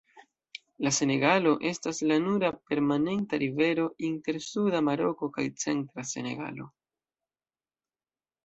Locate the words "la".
0.85-0.91, 2.11-2.17